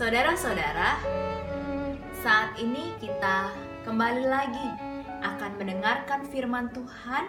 Saudara-saudara, 0.00 0.96
saat 2.24 2.56
ini 2.56 2.96
kita 3.04 3.52
kembali 3.84 4.32
lagi 4.32 4.68
akan 5.20 5.60
mendengarkan 5.60 6.24
firman 6.24 6.72
Tuhan 6.72 7.28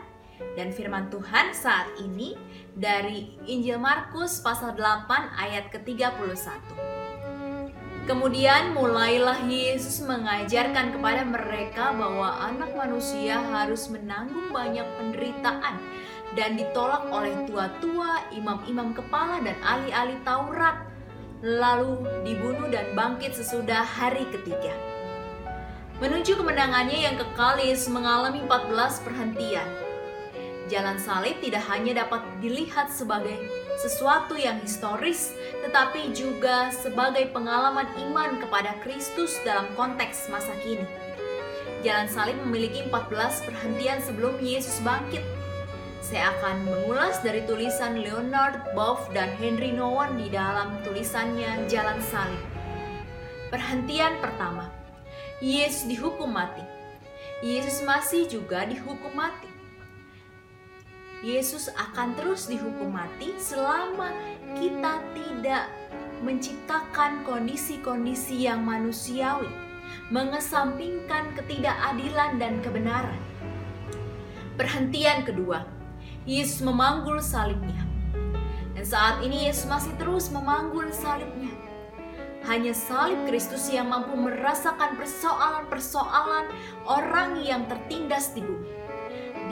dan 0.55 0.71
firman 0.71 1.11
Tuhan 1.11 1.51
saat 1.51 1.91
ini 1.99 2.39
dari 2.71 3.35
Injil 3.43 3.75
Markus 3.75 4.39
pasal 4.39 4.79
8 4.79 5.03
ayat 5.35 5.67
ke-31. 5.67 6.31
Kemudian 8.07 8.71
mulailah 8.71 9.43
Yesus 9.51 10.07
mengajarkan 10.07 10.95
kepada 10.95 11.27
mereka 11.27 11.91
bahwa 11.91 12.55
anak 12.55 12.71
manusia 12.71 13.35
harus 13.51 13.91
menanggung 13.91 14.47
banyak 14.55 14.87
penderitaan 14.95 15.75
dan 16.39 16.55
ditolak 16.55 17.03
oleh 17.11 17.35
tua-tua, 17.43 18.31
imam-imam 18.31 18.95
kepala 18.95 19.43
dan 19.43 19.59
ahli-ahli 19.59 20.15
Taurat 20.23 20.90
lalu 21.41 22.05
dibunuh 22.21 22.69
dan 22.69 22.93
bangkit 22.93 23.33
sesudah 23.33 23.81
hari 23.81 24.29
ketiga. 24.29 24.73
Menuju 25.97 26.37
kemenangannya 26.37 27.05
yang 27.05 27.17
kekal, 27.17 27.61
Yesus 27.61 27.89
mengalami 27.89 28.41
14 28.45 29.05
perhentian. 29.05 29.69
Jalan 30.69 30.97
salib 31.01 31.37
tidak 31.43 31.67
hanya 31.67 32.05
dapat 32.05 32.23
dilihat 32.39 32.89
sebagai 32.89 33.35
sesuatu 33.77 34.37
yang 34.37 34.61
historis, 34.61 35.35
tetapi 35.65 36.13
juga 36.15 36.71
sebagai 36.71 37.29
pengalaman 37.33 37.89
iman 38.09 38.39
kepada 38.39 38.77
Kristus 38.85 39.35
dalam 39.43 39.67
konteks 39.75 40.31
masa 40.31 40.53
kini. 40.63 40.85
Jalan 41.81 42.05
salib 42.09 42.37
memiliki 42.45 42.85
14 42.87 43.45
perhentian 43.49 43.99
sebelum 44.05 44.37
Yesus 44.37 44.77
bangkit 44.85 45.25
saya 46.11 46.35
akan 46.35 46.67
mengulas 46.67 47.23
dari 47.23 47.39
tulisan 47.47 48.03
Leonard 48.03 48.75
Boff 48.75 49.07
dan 49.15 49.31
Henry 49.39 49.71
Nowen 49.71 50.19
di 50.19 50.27
dalam 50.27 50.83
tulisannya 50.83 51.71
Jalan 51.71 52.03
Salib. 52.03 52.43
Perhentian 53.47 54.19
pertama, 54.19 54.67
Yesus 55.39 55.87
dihukum 55.87 56.35
mati. 56.35 56.67
Yesus 57.39 57.79
masih 57.87 58.27
juga 58.27 58.67
dihukum 58.67 59.15
mati. 59.15 59.47
Yesus 61.23 61.71
akan 61.79 62.11
terus 62.19 62.51
dihukum 62.51 62.91
mati 62.91 63.31
selama 63.39 64.11
kita 64.59 64.99
tidak 65.15 65.71
menciptakan 66.27 67.23
kondisi-kondisi 67.23 68.51
yang 68.51 68.67
manusiawi, 68.67 69.47
mengesampingkan 70.11 71.31
ketidakadilan 71.39 72.35
dan 72.35 72.59
kebenaran. 72.59 73.21
Perhentian 74.59 75.23
kedua, 75.23 75.79
Yesus 76.21 76.61
memanggul 76.61 77.17
salibnya. 77.17 77.81
Dan 78.77 78.85
saat 78.85 79.25
ini 79.25 79.49
Yesus 79.49 79.65
masih 79.65 79.89
terus 79.97 80.29
memanggul 80.29 80.93
salibnya. 80.93 81.49
Hanya 82.45 82.77
salib 82.77 83.25
Kristus 83.25 83.73
yang 83.73 83.89
mampu 83.89 84.13
merasakan 84.13 85.01
persoalan-persoalan 85.01 86.45
orang 86.85 87.41
yang 87.41 87.65
tertindas 87.65 88.37
di 88.37 88.45
bumi. 88.45 88.69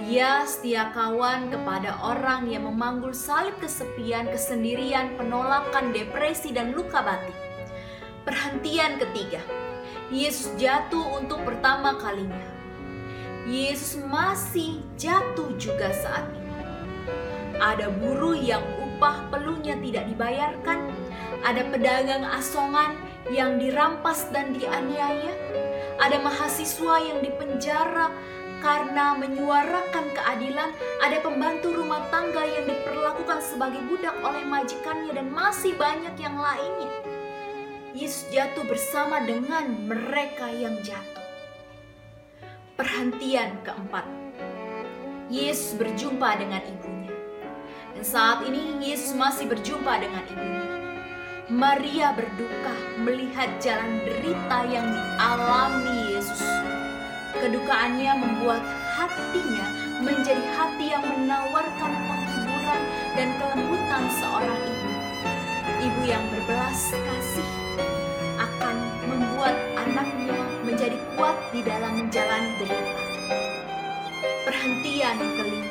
Dia 0.06 0.46
setia 0.46 0.94
kawan 0.94 1.50
kepada 1.50 1.98
orang 2.06 2.46
yang 2.46 2.70
memanggul 2.70 3.18
salib 3.18 3.58
kesepian, 3.58 4.30
kesendirian, 4.30 5.18
penolakan, 5.18 5.90
depresi, 5.90 6.54
dan 6.54 6.78
luka 6.78 7.02
batin. 7.02 7.34
Perhentian 8.22 9.02
ketiga, 9.02 9.42
Yesus 10.14 10.54
jatuh 10.62 11.18
untuk 11.18 11.42
pertama 11.50 11.98
kalinya. 11.98 12.46
Yesus 13.50 13.98
masih 14.06 14.86
jatuh 15.02 15.58
juga 15.58 15.90
saat 15.90 16.30
ini. 16.30 16.39
Ada 17.60 17.92
buruh 17.92 18.40
yang 18.40 18.64
upah 18.80 19.28
pelunya 19.28 19.76
tidak 19.84 20.08
dibayarkan. 20.08 20.92
Ada 21.44 21.68
pedagang 21.72 22.24
asongan 22.24 22.96
yang 23.32 23.60
dirampas 23.60 24.32
dan 24.32 24.56
dianiaya. 24.56 25.36
Ada 26.00 26.24
mahasiswa 26.24 26.96
yang 27.04 27.20
dipenjara 27.20 28.12
karena 28.64 29.16
menyuarakan 29.20 30.16
keadilan. 30.16 30.72
Ada 31.04 31.20
pembantu 31.20 31.76
rumah 31.76 32.08
tangga 32.08 32.44
yang 32.44 32.68
diperlakukan 32.68 33.40
sebagai 33.44 33.84
budak 33.88 34.16
oleh 34.24 34.44
majikannya 34.48 35.12
dan 35.16 35.28
masih 35.32 35.76
banyak 35.76 36.16
yang 36.20 36.40
lainnya. 36.40 36.92
Yesus 37.92 38.30
jatuh 38.32 38.64
bersama 38.64 39.20
dengan 39.28 39.68
mereka 39.90 40.48
yang 40.48 40.80
jatuh. 40.86 41.26
Perhentian 42.80 43.60
keempat. 43.68 44.08
Yesus 45.28 45.76
berjumpa 45.76 46.40
dengan 46.40 46.64
ibunya. 46.64 47.09
Dan 48.00 48.08
saat 48.08 48.48
ini 48.48 48.80
Yesus 48.80 49.12
masih 49.12 49.52
berjumpa 49.52 50.00
dengan 50.00 50.24
ibunya. 50.32 50.72
Maria 51.52 52.16
berduka 52.16 52.72
melihat 52.96 53.52
jalan 53.60 54.00
derita 54.08 54.64
yang 54.72 54.88
dialami 54.88 56.16
Yesus. 56.16 56.48
Kedukaannya 57.44 58.24
membuat 58.24 58.64
hatinya 58.96 59.68
menjadi 60.00 60.40
hati 60.56 60.96
yang 60.96 61.04
menawarkan 61.04 61.92
penghiburan 61.92 62.82
dan 63.20 63.36
kelembutan 63.36 64.04
seorang 64.16 64.62
ibu. 64.64 64.92
Ibu 65.84 66.02
yang 66.08 66.24
berbelas 66.32 66.96
kasih 66.96 67.52
akan 68.40 68.80
membuat 69.12 69.60
anaknya 69.76 70.40
menjadi 70.64 70.96
kuat 71.20 71.36
di 71.52 71.68
dalam 71.68 72.00
menjalani 72.00 72.64
derita. 72.64 73.04
Perhentian 74.48 75.20
kelima 75.36 75.69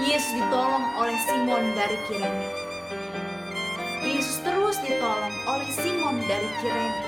Yesus 0.00 0.32
ditolong 0.32 0.86
oleh 0.96 1.12
Simon 1.28 1.76
dari 1.76 1.98
Kirene. 2.08 2.48
Yesus 4.00 4.40
terus 4.40 4.80
ditolong 4.80 5.36
oleh 5.44 5.68
Simon 5.76 6.16
dari 6.24 6.48
Kirene. 6.64 7.00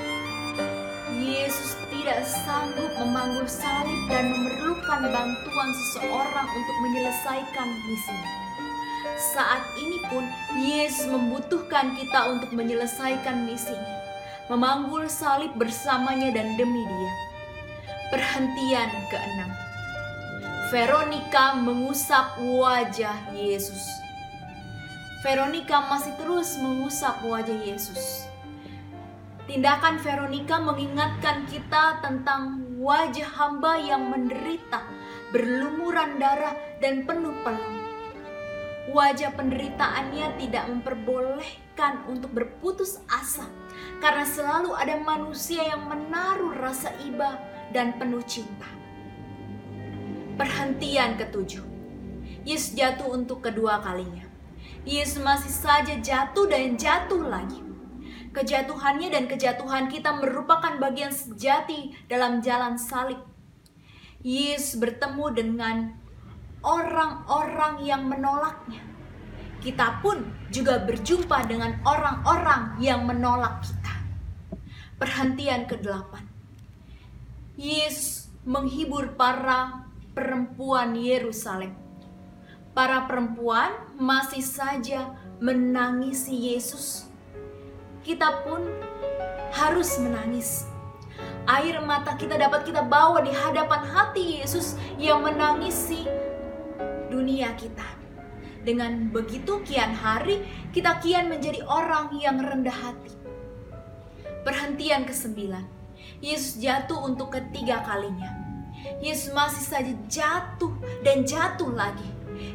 Yesus 1.16 1.72
tidak 1.88 2.20
sanggup 2.28 2.92
memanggul 3.00 3.48
salib 3.48 3.97
dan 4.12 4.28
memerlukan 4.28 5.08
bantuan 5.08 5.70
seseorang 5.72 6.48
untuk 6.53 6.76
menyelesaikan 6.84 7.69
misinya. 7.88 8.32
Saat 9.16 9.64
ini 9.80 9.98
pun 10.12 10.24
Yesus 10.60 11.09
membutuhkan 11.09 11.97
kita 11.97 12.28
untuk 12.28 12.53
menyelesaikan 12.53 13.48
misinya, 13.48 13.97
memanggul 14.53 15.09
salib 15.09 15.56
bersamanya 15.56 16.28
dan 16.28 16.60
demi 16.60 16.84
dia. 16.84 17.12
Perhentian 18.12 18.92
keenam. 19.09 19.72
Veronica 20.72 21.53
mengusap 21.53 22.41
wajah 22.41 23.37
Yesus. 23.37 23.93
Veronica 25.21 25.84
masih 25.84 26.16
terus 26.16 26.56
mengusap 26.56 27.21
wajah 27.28 27.60
Yesus. 27.60 28.25
Tindakan 29.44 30.00
Veronica 30.00 30.56
mengingatkan 30.65 31.44
kita 31.44 32.00
tentang 32.00 32.65
wajah 32.81 33.28
hamba 33.37 33.84
yang 33.84 34.09
menderita, 34.09 34.81
berlumuran 35.28 36.16
darah 36.16 36.56
dan 36.81 37.04
penuh 37.04 37.37
peluh. 37.44 37.77
Wajah 38.97 39.37
penderitaannya 39.37 40.41
tidak 40.41 40.72
memperbolehkan 40.72 42.00
untuk 42.09 42.33
berputus 42.33 42.97
asa 43.12 43.44
karena 44.00 44.25
selalu 44.25 44.72
ada 44.72 44.97
manusia 45.04 45.69
yang 45.69 45.84
menaruh 45.84 46.56
rasa 46.56 46.97
iba 47.04 47.37
dan 47.77 47.93
penuh 48.00 48.25
cinta. 48.25 48.81
Perhentian 50.32 51.20
ketujuh. 51.20 51.60
Yesus 52.48 52.72
jatuh 52.72 53.12
untuk 53.12 53.45
kedua 53.45 53.84
kalinya. 53.84 54.24
Yesus 54.83 55.21
masih 55.21 55.53
saja 55.53 55.95
jatuh 56.01 56.48
dan 56.48 56.74
jatuh 56.80 57.21
lagi. 57.21 57.60
Kejatuhannya 58.33 59.12
dan 59.12 59.28
kejatuhan 59.28 59.92
kita 59.92 60.16
merupakan 60.16 60.80
bagian 60.80 61.12
sejati 61.12 61.92
dalam 62.09 62.41
jalan 62.41 62.80
salib. 62.80 63.21
Yesus 64.24 64.80
bertemu 64.80 65.27
dengan 65.36 65.77
orang-orang 66.65 67.84
yang 67.84 68.09
menolaknya. 68.09 68.80
Kita 69.60 70.01
pun 70.01 70.33
juga 70.48 70.80
berjumpa 70.80 71.45
dengan 71.45 71.77
orang-orang 71.84 72.80
yang 72.80 73.04
menolak 73.04 73.62
kita. 73.62 73.95
Perhentian 74.97 75.68
ke-8. 75.68 76.24
Yesus 77.60 78.33
menghibur 78.42 79.15
para 79.15 79.91
perempuan 80.12 80.92
Yerusalem. 80.92 81.72
Para 82.72 83.04
perempuan 83.04 83.72
masih 84.00 84.44
saja 84.44 85.12
menangisi 85.41 86.53
Yesus. 86.53 87.09
Kita 88.04 88.44
pun 88.44 88.64
harus 89.53 90.00
menangis. 90.00 90.68
Air 91.44 91.82
mata 91.84 92.16
kita 92.16 92.38
dapat 92.38 92.64
kita 92.64 92.86
bawa 92.86 93.20
di 93.20 93.32
hadapan 93.34 93.82
hati 93.84 94.41
Yesus 94.41 94.78
yang 94.97 95.20
menangisi 95.26 96.06
dunia 97.12 97.53
kita. 97.58 97.84
Dengan 98.62 99.10
begitu 99.10 99.58
kian 99.66 99.91
hari, 99.92 100.47
kita 100.70 101.03
kian 101.03 101.28
menjadi 101.28 101.66
orang 101.66 102.15
yang 102.15 102.38
rendah 102.38 102.72
hati. 102.72 103.12
Perhentian 104.47 105.03
kesembilan, 105.03 105.66
Yesus 106.22 106.62
jatuh 106.62 107.10
untuk 107.10 107.34
ketiga 107.34 107.82
kalinya 107.82 108.41
Yesus 109.02 109.34
masih 109.34 109.64
saja 109.64 109.94
jatuh 110.10 110.72
dan 111.02 111.22
jatuh 111.22 111.70
lagi. 111.70 112.06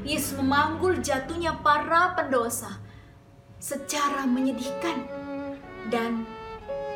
Yesus 0.04 0.36
memanggul 0.36 1.00
jatuhnya 1.00 1.56
para 1.64 2.16
pendosa 2.16 2.80
secara 3.58 4.28
menyedihkan 4.28 5.08
dan 5.90 6.28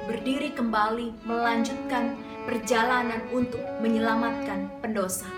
berdiri 0.05 0.51
kembali 0.51 1.15
melanjutkan 1.23 2.19
perjalanan 2.43 3.21
untuk 3.31 3.61
menyelamatkan 3.79 4.67
pendosa. 4.81 5.29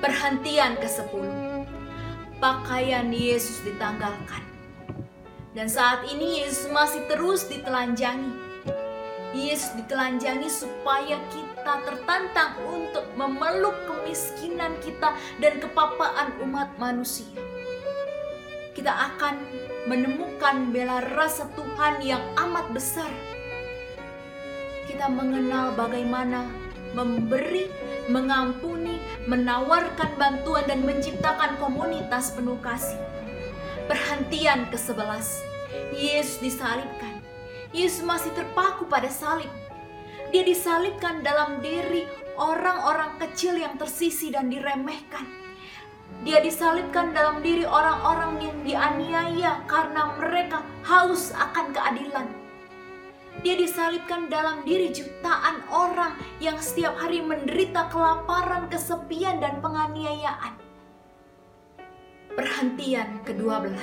Perhentian 0.00 0.76
ke-10. 0.80 1.28
Pakaian 2.36 3.08
Yesus 3.08 3.64
ditanggalkan. 3.64 4.44
Dan 5.56 5.72
saat 5.72 6.04
ini 6.04 6.44
Yesus 6.44 6.68
masih 6.68 7.00
terus 7.08 7.48
ditelanjangi. 7.48 8.44
Yesus 9.32 9.72
ditelanjangi 9.76 10.48
supaya 10.48 11.16
kita 11.32 11.45
tertantang 11.82 12.54
untuk 12.62 13.02
memeluk 13.18 13.74
kemiskinan 13.90 14.78
kita 14.78 15.18
dan 15.42 15.58
kepapaan 15.58 16.38
umat 16.46 16.70
manusia. 16.78 17.26
Kita 18.76 18.92
akan 18.92 19.40
menemukan 19.90 20.70
bela 20.70 21.02
rasa 21.16 21.48
Tuhan 21.58 22.04
yang 22.04 22.22
amat 22.46 22.70
besar. 22.70 23.10
Kita 24.86 25.10
mengenal 25.10 25.74
bagaimana 25.74 26.46
memberi, 26.94 27.66
mengampuni, 28.06 29.02
menawarkan 29.26 30.14
bantuan 30.14 30.64
dan 30.70 30.86
menciptakan 30.86 31.58
komunitas 31.58 32.30
penuh 32.36 32.60
kasih. 32.62 33.00
Perhentian 33.90 34.70
ke-11 34.70 35.56
Yesus 35.94 36.38
disalibkan. 36.40 37.20
Yesus 37.74 38.02
masih 38.04 38.32
terpaku 38.32 38.88
pada 38.88 39.10
salib. 39.10 39.50
Dia 40.34 40.42
disalibkan 40.42 41.22
dalam 41.22 41.62
diri 41.62 42.06
orang-orang 42.34 43.16
kecil 43.22 43.56
yang 43.56 43.78
tersisi 43.78 44.34
dan 44.34 44.50
diremehkan. 44.50 45.24
Dia 46.26 46.42
disalibkan 46.42 47.14
dalam 47.14 47.42
diri 47.42 47.62
orang-orang 47.62 48.42
yang 48.42 48.58
dianiaya 48.66 49.62
karena 49.70 50.16
mereka 50.18 50.62
haus 50.82 51.30
akan 51.34 51.70
keadilan. 51.70 52.26
Dia 53.44 53.54
disalibkan 53.54 54.32
dalam 54.32 54.64
diri 54.64 54.90
jutaan 54.90 55.60
orang 55.68 56.16
yang 56.40 56.56
setiap 56.56 56.96
hari 56.96 57.20
menderita 57.20 57.86
kelaparan, 57.92 58.66
kesepian, 58.72 59.44
dan 59.44 59.60
penganiayaan. 59.60 60.56
Perhentian 62.32 63.22
ke-12 63.28 63.76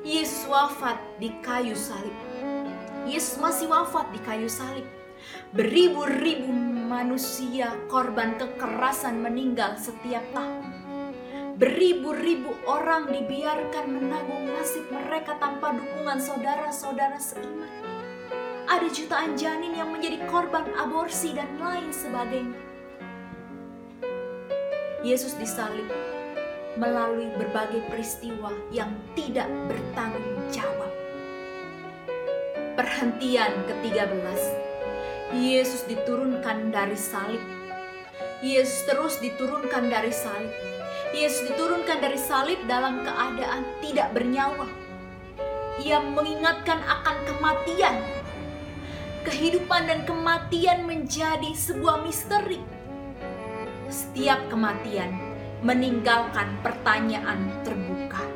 Yesus 0.00 0.48
wafat 0.50 0.98
di 1.22 1.30
kayu 1.44 1.76
salib. 1.76 2.14
Yesus 3.06 3.38
masih 3.40 3.70
wafat 3.70 4.08
di 4.12 4.20
kayu 4.24 4.48
salib. 4.48 4.99
Beribu-ribu 5.50 6.50
manusia 6.90 7.74
korban 7.90 8.38
kekerasan 8.38 9.18
meninggal 9.22 9.74
setiap 9.78 10.22
tahun. 10.34 10.70
Beribu-ribu 11.60 12.56
orang 12.64 13.12
dibiarkan 13.12 13.84
menanggung 13.84 14.48
nasib 14.48 14.88
mereka 14.88 15.36
tanpa 15.36 15.76
dukungan 15.76 16.16
saudara-saudara 16.16 17.20
seiman. 17.20 17.68
Ada 18.64 18.88
jutaan 18.88 19.36
janin 19.36 19.76
yang 19.76 19.92
menjadi 19.92 20.24
korban 20.30 20.64
aborsi 20.78 21.36
dan 21.36 21.50
lain 21.60 21.92
sebagainya. 21.92 22.56
Yesus 25.04 25.36
disalib 25.36 25.90
melalui 26.78 27.28
berbagai 27.34 27.82
peristiwa 27.90 28.54
yang 28.70 28.94
tidak 29.18 29.50
bertanggung 29.68 30.38
jawab. 30.54 30.92
Perhentian 32.78 33.52
ke-13. 33.68 34.69
Yesus 35.30 35.86
diturunkan 35.86 36.74
dari 36.74 36.98
salib. 36.98 37.38
Yesus 38.42 38.82
terus 38.82 39.14
diturunkan 39.22 39.86
dari 39.86 40.10
salib. 40.10 40.50
Yesus 41.14 41.46
diturunkan 41.46 42.02
dari 42.02 42.18
salib 42.18 42.58
dalam 42.66 43.06
keadaan 43.06 43.62
tidak 43.78 44.10
bernyawa. 44.10 44.66
Ia 45.86 46.02
mengingatkan 46.02 46.82
akan 46.82 47.16
kematian. 47.30 48.02
Kehidupan 49.22 49.86
dan 49.86 50.02
kematian 50.02 50.82
menjadi 50.82 51.54
sebuah 51.54 52.02
misteri. 52.02 52.58
Setiap 53.86 54.50
kematian 54.50 55.14
meninggalkan 55.62 56.58
pertanyaan 56.58 57.54
terbuka. 57.62 58.26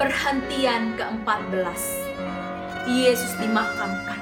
Perhentian 0.00 0.96
ke-14. 0.96 2.09
Yesus 2.88 3.36
dimakamkan. 3.36 4.20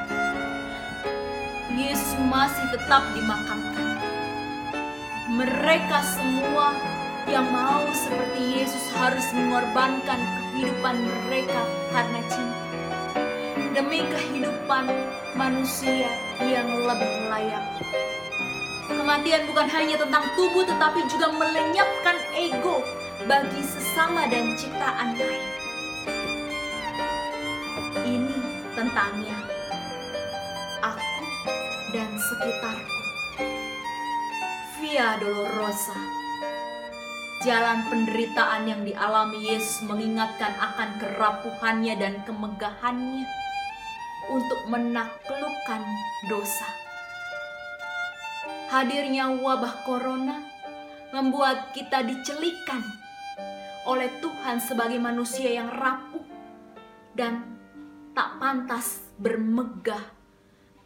Yesus 1.78 2.19
masih 2.26 2.66
tetap 2.75 3.06
dimakamkan. 3.14 4.02
Mereka 5.31 5.99
semua 6.02 6.75
yang 7.31 7.46
mau 7.55 7.87
seperti 7.94 8.58
Yesus 8.58 8.90
harus 8.99 9.22
mengorbankan 9.31 10.19
kehidupan 10.50 10.96
mereka 11.06 11.62
karena 11.94 12.20
cinta. 12.26 12.66
Demi 13.78 14.02
kehidupan 14.10 14.90
manusia 15.38 16.10
yang 16.43 16.66
lebih 16.82 17.14
layak. 17.31 17.62
Kematian 18.90 19.46
bukan 19.46 19.70
hanya 19.70 20.02
tentang 20.02 20.26
tubuh 20.34 20.66
tetapi 20.66 21.06
juga 21.06 21.31
melenyapkan 21.31 22.16
ego 22.34 22.82
bagi 23.31 23.62
sesama 23.62 24.26
dan 24.26 24.58
ciptaan 24.58 25.14
lain. 25.14 25.57
Tentangnya 28.88 29.37
aku 30.81 31.25
dan 31.93 32.08
sekitarku. 32.17 33.00
Via 34.81 35.20
Dolorosa. 35.20 36.00
Jalan 37.44 37.85
penderitaan 37.93 38.64
yang 38.64 38.88
dialami 38.88 39.52
Yesus 39.52 39.85
mengingatkan 39.85 40.56
akan 40.56 41.05
kerapuhannya 41.05 42.00
dan 42.00 42.25
kemegahannya 42.25 43.29
untuk 44.32 44.61
menaklukkan 44.73 45.84
dosa. 46.32 46.69
Hadirnya 48.73 49.37
wabah 49.37 49.84
corona 49.84 50.41
membuat 51.12 51.77
kita 51.77 52.08
dicelikan 52.08 52.81
oleh 53.84 54.08
Tuhan 54.24 54.65
sebagai 54.65 54.96
manusia 54.96 55.53
yang 55.60 55.69
rapuh 55.69 56.24
dan 57.13 57.57
tak 58.19 58.34
pantas 58.43 58.98
bermegah 59.22 60.03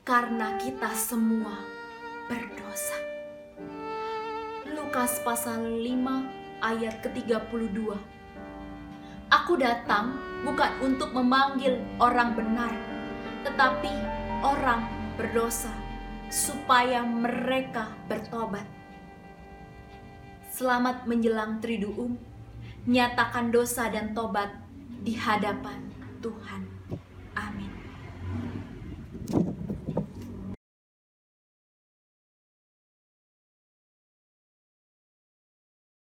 karena 0.04 0.52
kita 0.60 0.92
semua 0.92 1.64
berdosa. 2.28 3.00
Lukas 4.68 5.16
pasal 5.24 5.80
5 5.80 6.60
ayat 6.60 7.00
ke-32 7.00 7.88
Aku 9.32 9.56
datang 9.56 10.12
bukan 10.44 10.76
untuk 10.84 11.16
memanggil 11.16 11.80
orang 11.96 12.36
benar, 12.36 12.68
tetapi 13.48 13.88
orang 14.44 14.84
berdosa 15.16 15.72
supaya 16.28 17.00
mereka 17.00 17.96
bertobat. 18.12 18.68
Selamat 20.52 21.08
menjelang 21.08 21.64
Triduum, 21.64 22.12
nyatakan 22.84 23.48
dosa 23.48 23.88
dan 23.88 24.12
tobat 24.12 24.52
di 25.00 25.16
hadapan 25.16 25.80
Tuhan. 26.20 26.71